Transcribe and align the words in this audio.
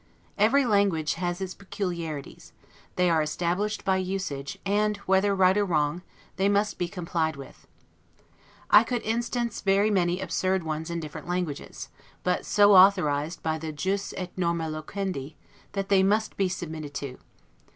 Every 0.35 0.65
language 0.65 1.13
has 1.13 1.39
its 1.41 1.53
peculiarities; 1.53 2.53
they 2.95 3.07
are 3.07 3.21
established 3.21 3.85
by 3.85 3.97
usage, 3.97 4.57
and 4.65 4.97
whether 5.05 5.35
right 5.35 5.55
or 5.55 5.63
wrong, 5.63 6.01
they 6.37 6.49
must 6.49 6.79
be 6.79 6.87
complied 6.87 7.35
with. 7.35 7.67
I 8.71 8.83
could 8.83 9.03
instance 9.03 9.63
many 9.63 9.89
very 9.91 10.19
absurd 10.19 10.63
ones 10.63 10.89
in 10.89 11.01
different 11.01 11.27
languages; 11.27 11.89
but 12.23 12.47
so 12.47 12.73
authorized 12.73 13.43
by 13.43 13.59
the 13.59 13.71
'jus 13.71 14.11
et 14.17 14.35
norma 14.35 14.69
loquendi', 14.71 15.35
that 15.73 15.89
they 15.89 16.01
must 16.01 16.35
be 16.35 16.49
submitted 16.49 16.95
to. 16.95 17.19